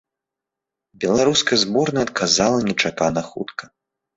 Беларуская 1.03 1.57
зборная 1.65 2.03
адказала 2.07 2.57
нечакана 2.71 3.21
хутка. 3.29 3.63